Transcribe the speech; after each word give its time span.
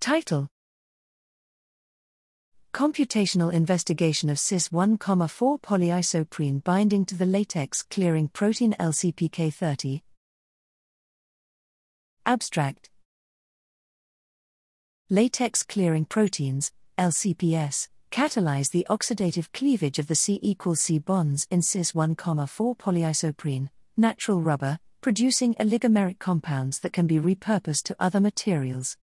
Title 0.00 0.46
Computational 2.72 3.52
investigation 3.52 4.30
of 4.30 4.38
cis 4.38 4.68
1,4 4.68 5.60
polyisoprene 5.60 6.62
binding 6.62 7.04
to 7.04 7.16
the 7.16 7.26
latex 7.26 7.82
clearing 7.82 8.28
protein 8.28 8.74
LCPK30. 8.78 10.02
Abstract 12.24 12.90
Latex 15.10 15.64
clearing 15.64 16.04
proteins, 16.04 16.70
LCPS, 16.96 17.88
catalyze 18.12 18.70
the 18.70 18.86
oxidative 18.88 19.50
cleavage 19.52 19.98
of 19.98 20.06
the 20.06 20.14
C 20.14 20.38
equals 20.42 20.80
C 20.80 21.00
bonds 21.00 21.46
in 21.50 21.60
cis 21.60 21.92
1,4 21.92 22.78
polyisoprene, 22.78 23.68
natural 23.96 24.40
rubber, 24.40 24.78
producing 25.00 25.54
oligomeric 25.54 26.20
compounds 26.20 26.78
that 26.80 26.92
can 26.92 27.08
be 27.08 27.18
repurposed 27.18 27.82
to 27.82 27.96
other 27.98 28.20
materials. 28.20 28.96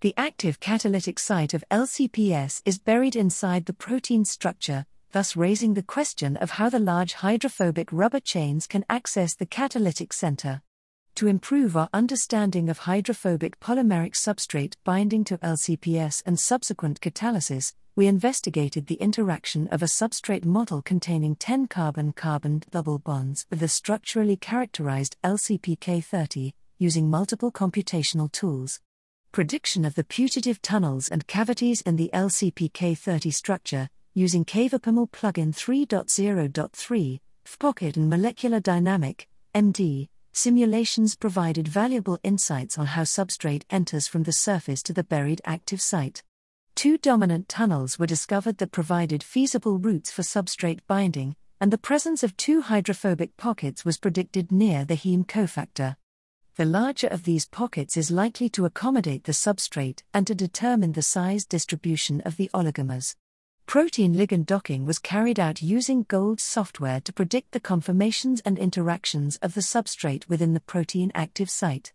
The 0.00 0.14
active 0.16 0.60
catalytic 0.60 1.18
site 1.18 1.52
of 1.52 1.62
LCPS 1.70 2.62
is 2.64 2.78
buried 2.78 3.14
inside 3.14 3.66
the 3.66 3.74
protein 3.74 4.24
structure, 4.24 4.86
thus 5.12 5.36
raising 5.36 5.74
the 5.74 5.82
question 5.82 6.38
of 6.38 6.52
how 6.52 6.70
the 6.70 6.78
large 6.78 7.12
hydrophobic 7.12 7.92
rubber 7.92 8.20
chains 8.20 8.66
can 8.66 8.86
access 8.88 9.34
the 9.34 9.44
catalytic 9.44 10.14
center. 10.14 10.62
To 11.16 11.26
improve 11.26 11.76
our 11.76 11.90
understanding 11.92 12.70
of 12.70 12.78
hydrophobic 12.78 13.60
polymeric 13.60 14.14
substrate 14.14 14.72
binding 14.84 15.22
to 15.24 15.36
LCPS 15.36 16.22
and 16.24 16.40
subsequent 16.40 17.02
catalysis, 17.02 17.74
we 17.94 18.06
investigated 18.06 18.86
the 18.86 18.94
interaction 18.94 19.68
of 19.68 19.82
a 19.82 19.92
substrate 20.00 20.46
model 20.46 20.80
containing 20.80 21.36
10 21.36 21.66
carbon 21.66 22.14
carbon 22.14 22.62
double 22.70 22.98
bonds 22.98 23.44
with 23.50 23.62
a 23.62 23.68
structurally 23.68 24.36
characterized 24.36 25.18
LCPK30 25.22 26.54
using 26.78 27.10
multiple 27.10 27.52
computational 27.52 28.32
tools. 28.32 28.80
Prediction 29.32 29.84
of 29.84 29.94
the 29.94 30.02
putative 30.02 30.60
tunnels 30.60 31.06
and 31.06 31.24
cavities 31.28 31.82
in 31.82 31.94
the 31.94 32.10
LCPK30 32.12 33.32
structure 33.32 33.88
using 34.12 34.44
CAVER-Pymol 34.44 35.06
plugin 35.12 35.54
3.0.3, 35.54 37.20
FPocket 37.46 37.96
and 37.96 38.10
Molecular 38.10 38.58
Dynamic, 38.58 39.28
MD, 39.54 40.08
simulations 40.32 41.14
provided 41.14 41.68
valuable 41.68 42.18
insights 42.24 42.76
on 42.76 42.86
how 42.86 43.02
substrate 43.02 43.62
enters 43.70 44.08
from 44.08 44.24
the 44.24 44.32
surface 44.32 44.82
to 44.82 44.92
the 44.92 45.04
buried 45.04 45.40
active 45.44 45.80
site. 45.80 46.24
Two 46.74 46.98
dominant 46.98 47.48
tunnels 47.48 48.00
were 48.00 48.06
discovered 48.06 48.58
that 48.58 48.72
provided 48.72 49.22
feasible 49.22 49.78
routes 49.78 50.10
for 50.10 50.22
substrate 50.22 50.80
binding, 50.88 51.36
and 51.60 51.72
the 51.72 51.78
presence 51.78 52.24
of 52.24 52.36
two 52.36 52.62
hydrophobic 52.62 53.36
pockets 53.36 53.84
was 53.84 53.96
predicted 53.96 54.50
near 54.50 54.84
the 54.84 54.96
heme 54.96 55.24
cofactor. 55.24 55.94
The 56.56 56.64
larger 56.64 57.06
of 57.06 57.24
these 57.24 57.46
pockets 57.46 57.96
is 57.96 58.10
likely 58.10 58.48
to 58.50 58.64
accommodate 58.64 59.24
the 59.24 59.32
substrate 59.32 60.02
and 60.12 60.26
to 60.26 60.34
determine 60.34 60.92
the 60.92 61.02
size 61.02 61.44
distribution 61.44 62.20
of 62.22 62.36
the 62.36 62.50
oligomers. 62.52 63.16
Protein 63.66 64.14
ligand 64.14 64.46
docking 64.46 64.84
was 64.84 64.98
carried 64.98 65.38
out 65.38 65.62
using 65.62 66.02
GOLD 66.08 66.40
software 66.40 67.00
to 67.00 67.12
predict 67.12 67.52
the 67.52 67.60
conformations 67.60 68.40
and 68.44 68.58
interactions 68.58 69.36
of 69.36 69.54
the 69.54 69.60
substrate 69.60 70.28
within 70.28 70.54
the 70.54 70.60
protein 70.60 71.12
active 71.14 71.48
site. 71.48 71.92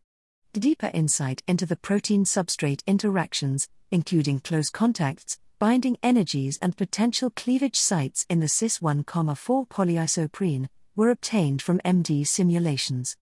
Deeper 0.53 0.89
insight 0.93 1.43
into 1.49 1.65
the 1.65 1.75
protein 1.75 2.23
substrate 2.23 2.81
interactions, 2.87 3.67
including 3.91 4.39
close 4.39 4.69
contacts, 4.69 5.37
binding 5.59 5.97
energies, 6.01 6.57
and 6.61 6.77
potential 6.77 7.29
cleavage 7.29 7.77
sites 7.77 8.25
in 8.29 8.39
the 8.39 8.47
cis 8.47 8.79
1,4 8.79 9.67
polyisoprene, 9.67 10.69
were 10.95 11.09
obtained 11.09 11.61
from 11.61 11.79
MD 11.79 12.25
simulations. 12.25 13.17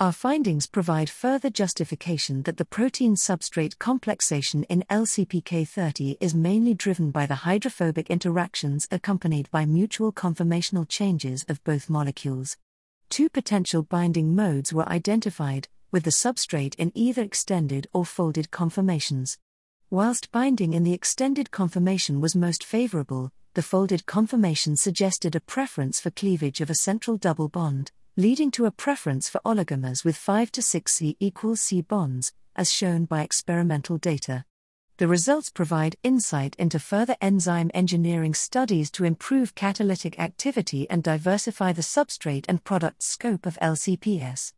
Our 0.00 0.10
findings 0.10 0.66
provide 0.66 1.08
further 1.08 1.50
justification 1.50 2.42
that 2.42 2.56
the 2.56 2.64
protein 2.64 3.14
substrate 3.14 3.78
complexation 3.78 4.64
in 4.64 4.82
LCPK30 4.90 6.16
is 6.20 6.34
mainly 6.34 6.74
driven 6.74 7.12
by 7.12 7.26
the 7.26 7.46
hydrophobic 7.46 8.10
interactions 8.10 8.88
accompanied 8.90 9.48
by 9.52 9.66
mutual 9.66 10.12
conformational 10.12 10.88
changes 10.88 11.44
of 11.48 11.62
both 11.62 11.88
molecules. 11.88 12.56
Two 13.08 13.28
potential 13.28 13.84
binding 13.84 14.34
modes 14.34 14.72
were 14.72 14.88
identified, 14.88 15.68
with 15.92 16.02
the 16.02 16.10
substrate 16.10 16.74
in 16.74 16.90
either 16.96 17.22
extended 17.22 17.86
or 17.92 18.04
folded 18.04 18.50
conformations. 18.50 19.38
Whilst 19.90 20.32
binding 20.32 20.74
in 20.74 20.82
the 20.82 20.92
extended 20.92 21.52
conformation 21.52 22.20
was 22.20 22.34
most 22.34 22.64
favorable, 22.64 23.30
the 23.54 23.62
folded 23.62 24.06
conformation 24.06 24.76
suggested 24.76 25.36
a 25.36 25.40
preference 25.40 26.00
for 26.00 26.10
cleavage 26.10 26.60
of 26.60 26.68
a 26.68 26.74
central 26.74 27.16
double 27.16 27.48
bond, 27.48 27.92
leading 28.16 28.48
to 28.48 28.64
a 28.64 28.70
preference 28.70 29.28
for 29.28 29.40
oligomers 29.44 30.04
with 30.04 30.16
5 30.16 30.52
to 30.52 30.62
6 30.62 30.92
C 30.92 31.16
equals 31.18 31.60
C 31.60 31.80
bonds, 31.80 32.32
as 32.54 32.70
shown 32.70 33.06
by 33.06 33.22
experimental 33.22 33.98
data. 33.98 34.44
The 34.98 35.08
results 35.08 35.50
provide 35.50 35.96
insight 36.04 36.54
into 36.56 36.78
further 36.78 37.16
enzyme 37.20 37.72
engineering 37.74 38.32
studies 38.32 38.92
to 38.92 39.04
improve 39.04 39.56
catalytic 39.56 40.20
activity 40.20 40.88
and 40.88 41.02
diversify 41.02 41.72
the 41.72 41.82
substrate 41.82 42.44
and 42.48 42.62
product 42.62 43.02
scope 43.02 43.46
of 43.46 43.58
LCPS. 43.60 44.52